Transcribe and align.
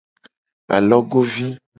Alogovi. 0.75 1.47